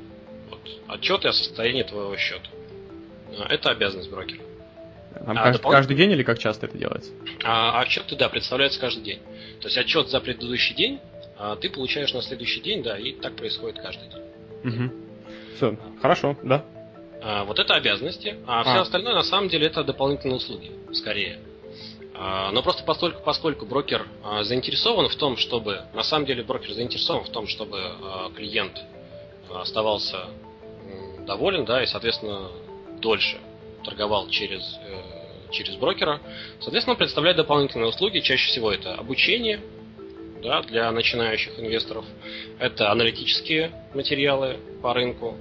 [0.49, 2.47] Вот, отчеты о состоянии твоего счета.
[3.49, 4.41] Это обязанность брокера.
[5.15, 5.71] А, каждый, допол...
[5.71, 7.11] каждый день или как часто это делается?
[7.43, 9.19] А, отчеты, да, представляются каждый день.
[9.61, 10.99] То есть отчет за предыдущий день
[11.37, 14.23] а, ты получаешь на следующий день, да, и так происходит каждый день.
[14.63, 14.93] Угу.
[15.55, 16.63] Все, хорошо, да.
[17.21, 21.39] А, вот это обязанности, а, а все остальное на самом деле это дополнительные услуги, скорее.
[22.15, 24.07] А, но просто поскольку, поскольку брокер
[24.41, 27.79] заинтересован в том, чтобы, на самом деле брокер заинтересован в том, чтобы
[28.35, 28.79] клиент
[29.49, 30.27] оставался
[31.25, 32.49] доволен, да, и, соответственно,
[33.01, 33.37] дольше
[33.83, 36.21] торговал через, э, через брокера,
[36.59, 39.59] соответственно, представляет дополнительные услуги, чаще всего это обучение,
[40.41, 42.05] да, для начинающих инвесторов,
[42.59, 45.37] это аналитические материалы по рынку,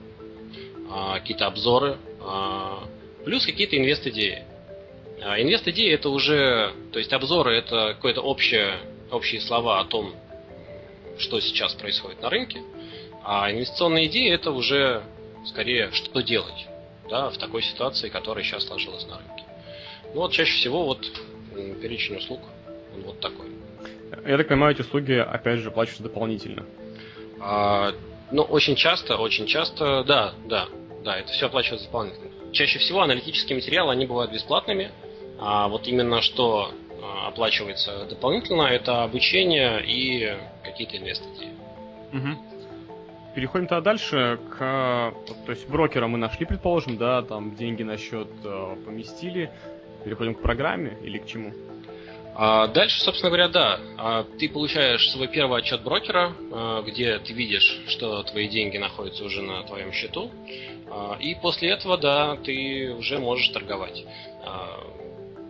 [0.90, 2.84] а, какие-то обзоры, а,
[3.24, 4.44] плюс какие-то инвест-идеи.
[5.24, 8.78] А, инвест-идеи это уже, то есть обзоры это какое-то общее,
[9.10, 10.14] общие слова о том,
[11.18, 12.62] что сейчас происходит на рынке,
[13.24, 15.02] а инвестиционные идеи это уже
[15.46, 16.66] скорее что делать
[17.08, 19.44] да, в такой ситуации, которая сейчас сложилась на рынке.
[20.14, 21.06] Ну вот чаще всего вот
[21.80, 22.40] перечень услуг
[22.94, 23.46] он вот такой.
[24.26, 26.66] Я так понимаю, эти услуги опять же плачутся дополнительно.
[27.40, 27.92] А,
[28.30, 30.68] ну, очень часто, очень часто, да, да.
[31.04, 32.30] Да, это все оплачивается дополнительно.
[32.52, 34.92] Чаще всего аналитические материалы, они бывают бесплатными,
[35.44, 36.70] а вот именно что
[37.02, 41.48] а, оплачивается дополнительно, это обучение и какие-то инвестиции.
[42.12, 43.34] Угу.
[43.34, 44.58] Переходим тогда дальше к...
[45.46, 49.50] То есть брокера мы нашли, предположим, да, там деньги на счет э, поместили.
[50.04, 51.52] Переходим к программе или к чему?
[52.34, 57.32] А дальше, собственно говоря, да, а ты получаешь свой первый отчет брокера, а, где ты
[57.32, 60.30] видишь, что твои деньги находятся уже на твоем счету,
[61.20, 64.04] и после этого, да, ты уже можешь торговать.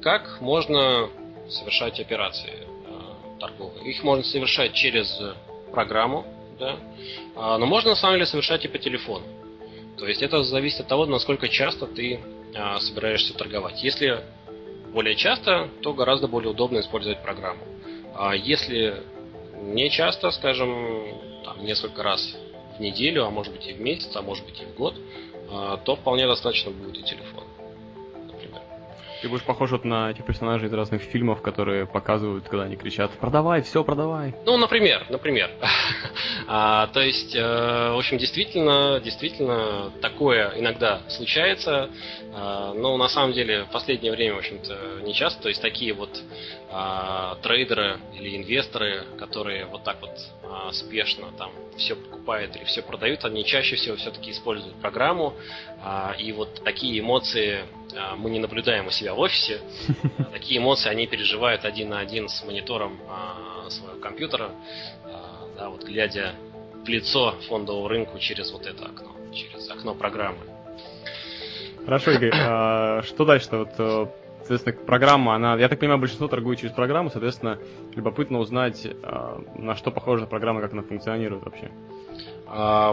[0.03, 1.09] Как можно
[1.49, 2.67] совершать операции
[3.39, 3.89] торговые?
[3.91, 5.21] Их можно совершать через
[5.71, 6.27] программу,
[6.59, 6.77] да,
[7.59, 9.25] но можно на самом деле совершать и по телефону.
[9.99, 12.21] То есть это зависит от того, насколько часто ты
[12.81, 13.83] собираешься торговать.
[13.83, 14.21] Если
[14.93, 17.63] более часто, то гораздо более удобно использовать программу.
[18.15, 19.03] А если
[19.55, 21.07] не часто, скажем,
[21.45, 22.37] там, несколько раз
[22.77, 24.95] в неделю, а может быть и в месяц, а может быть и в год,
[25.51, 27.45] а, то вполне достаточно будет и телефон.
[29.23, 33.13] Ты будешь похож вот на этих персонажей из разных фильмов, которые показывают, когда они кричат
[33.13, 35.49] «Продавай, все, продавай!» Ну, например, например.
[36.49, 41.89] а, то есть, э, в общем, действительно, действительно, такое иногда случается,
[42.35, 45.41] э, но на самом деле в последнее время, в общем-то, не часто.
[45.41, 46.11] То есть, такие вот
[46.73, 50.11] э, трейдеры или инвесторы, которые вот так вот
[50.43, 55.35] э, спешно там все покупают или все продают, они чаще всего все-таки используют программу,
[55.85, 57.65] э, и вот такие эмоции
[57.97, 59.61] а, мы не наблюдаем у себя в офисе.
[60.33, 64.51] Такие эмоции они переживают один на один с монитором а, своего компьютера,
[65.05, 66.35] а, да, вот глядя
[66.85, 70.41] в лицо фондового рынку через вот это окно, через окно программы.
[71.85, 73.59] Хорошо, Игорь, а, что дальше-то?
[73.59, 74.07] Вот, э,
[74.47, 77.59] соответственно, программа, она, я так понимаю, большинство торгует через программу, соответственно,
[77.95, 78.87] любопытно узнать,
[79.57, 81.71] на что похожа программа, как она функционирует вообще.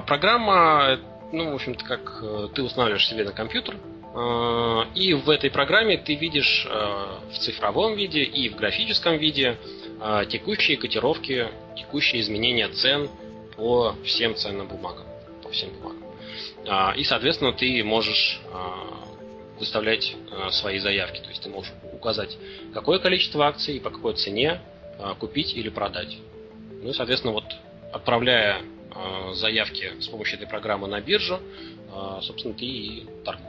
[0.07, 0.99] Программа,
[1.33, 3.75] ну, в общем-то, как э, ты устанавливаешь себе на компьютер,
[4.13, 9.57] Э, и в этой программе ты видишь э, в цифровом виде и в графическом виде
[10.01, 13.09] э, текущие котировки, текущие изменения цен
[13.55, 15.05] по всем ценным бумагам.
[15.43, 15.99] По всем бумагам.
[16.97, 18.41] И, соответственно, ты можешь
[19.59, 20.15] выставлять
[20.51, 21.19] свои заявки.
[21.19, 22.37] То есть ты можешь указать,
[22.73, 24.61] какое количество акций и по какой цене
[25.19, 26.17] купить или продать.
[26.81, 27.45] Ну и, соответственно, вот
[27.91, 28.61] отправляя
[29.33, 31.39] заявки с помощью этой программы на биржу,
[32.21, 33.48] собственно, ты и торгуешь.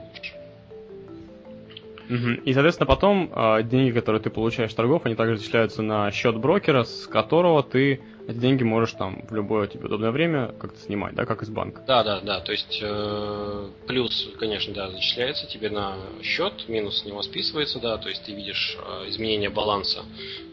[2.44, 6.84] И, соответственно, потом э, деньги, которые ты получаешь торгов, они также зачисляются на счет брокера,
[6.84, 11.24] с которого ты эти деньги можешь там в любое тебе удобное время как-то снимать, да,
[11.24, 11.82] как из банка.
[11.86, 12.40] Да, да, да.
[12.40, 17.96] То есть э, плюс, конечно, да, зачисляется тебе на счет, минус с него списывается, да,
[17.98, 20.04] то есть ты видишь э, изменение баланса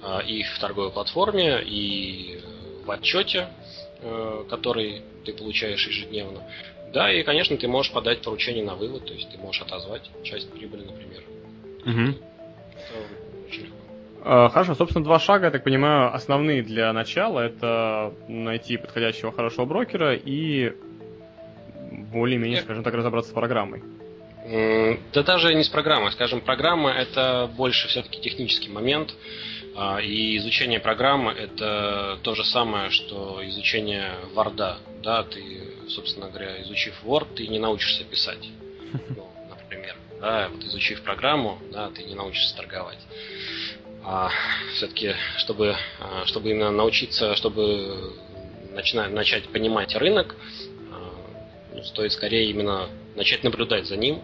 [0.03, 2.39] э, и в торговой платформе, и
[2.85, 3.47] в отчете,
[4.01, 6.43] э, который ты получаешь ежедневно.
[6.93, 10.49] Да, и, конечно, ты можешь подать поручение на вывод, то есть ты можешь отозвать часть
[10.51, 11.21] прибыли, например.
[11.85, 12.15] Угу.
[14.23, 17.39] Хорошо, собственно, два шага, я так понимаю, основные для начала.
[17.39, 20.73] Это найти подходящего хорошего брокера и
[22.11, 23.81] более-менее, скажем так, разобраться с программой.
[25.13, 26.11] Да даже не с программой.
[26.11, 29.13] Скажем, программа это больше все-таки технический момент.
[29.79, 34.77] А, и изучение программы это то же самое, что изучение Word.
[35.03, 35.41] Да, ты,
[35.87, 38.49] собственно говоря, изучив Word, ты не научишься писать.
[40.19, 42.99] Да, вот изучив программу, да, ты не научишься торговать.
[44.03, 44.31] А
[44.73, 48.13] все-таки, чтобы, а, чтобы именно научиться, чтобы
[48.73, 50.35] начинать, начать понимать рынок,
[50.91, 51.13] а,
[51.73, 54.21] ну, стоит скорее именно начать наблюдать за ним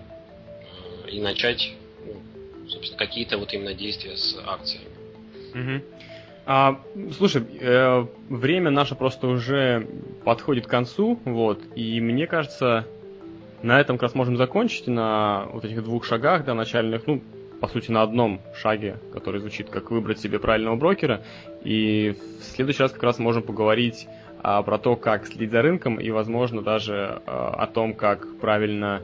[1.06, 1.74] а, и начать,
[2.06, 4.88] ну, собственно, какие-то вот именно действия с акциями.
[5.54, 5.84] Угу.
[6.46, 6.82] А,
[7.18, 9.88] слушай, э, время наше просто уже
[10.26, 12.86] подходит к концу, вот, и мне кажется,
[13.64, 17.22] на этом как раз можем закончить на вот этих двух шагах, да, начальных, ну,
[17.62, 21.24] по сути, на одном шаге, который звучит как выбрать себе правильного брокера.
[21.64, 24.06] И в следующий раз как раз можем поговорить
[24.42, 29.02] а, про то, как следить за рынком и, возможно, даже а, о том, как правильно,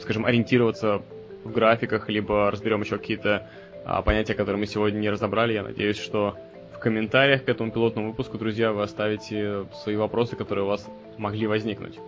[0.00, 1.02] скажем, ориентироваться
[1.44, 3.46] в графиках, либо разберем еще какие-то
[3.84, 5.52] а, понятия, которые мы сегодня не разобрали.
[5.52, 6.34] Я надеюсь, что
[6.74, 11.46] в комментариях к этому пилотному выпуску, друзья, вы оставите свои вопросы, которые у вас могли
[11.46, 11.98] возникнуть.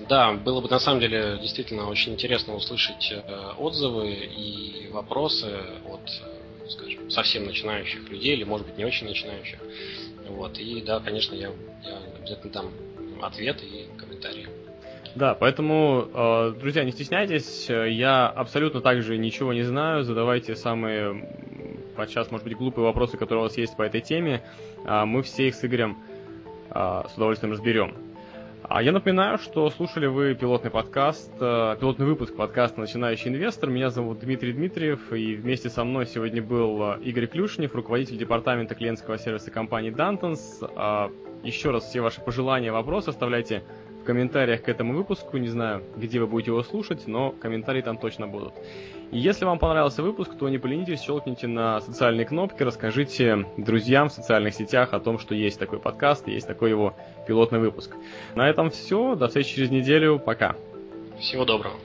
[0.00, 5.46] Да, было бы на самом деле действительно очень интересно услышать э, отзывы и вопросы
[5.86, 9.58] от, э, скажем, совсем начинающих людей или, может быть, не очень начинающих.
[10.28, 10.58] Вот.
[10.58, 11.48] И да, конечно, я,
[11.84, 12.70] я обязательно дам
[13.22, 14.48] ответ и комментарии.
[15.14, 21.24] Да, поэтому, э, друзья, не стесняйтесь, я абсолютно также ничего не знаю, задавайте самые,
[21.96, 24.42] подчас, может быть, глупые вопросы, которые у вас есть по этой теме,
[24.84, 25.96] а мы все их с Игорем
[26.70, 28.03] с удовольствием разберем.
[28.66, 33.68] А я напоминаю, что слушали вы пилотный подкаст, э, пилотный выпуск подкаста «Начинающий инвестор».
[33.68, 38.74] Меня зовут Дмитрий Дмитриев, и вместе со мной сегодня был э, Игорь Клюшнев, руководитель департамента
[38.74, 40.66] клиентского сервиса компании Dantons.
[40.76, 41.10] А,
[41.42, 43.62] еще раз все ваши пожелания, вопросы оставляйте
[44.00, 45.36] в комментариях к этому выпуску.
[45.36, 48.54] Не знаю, где вы будете его слушать, но комментарии там точно будут.
[49.10, 54.12] И если вам понравился выпуск, то не поленитесь, щелкните на социальные кнопки, расскажите друзьям в
[54.12, 56.94] социальных сетях о том, что есть такой подкаст, есть такой его
[57.26, 57.94] пилотный выпуск.
[58.34, 59.14] На этом все.
[59.14, 60.18] До встречи через неделю.
[60.18, 60.56] Пока.
[61.18, 61.76] Всего доброго.